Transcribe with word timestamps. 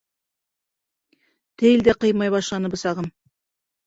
Тел 1.63 1.83
дә 1.87 1.95
ҡыймай 2.05 2.31
башланы 2.37 2.73
бысағым. 2.77 3.11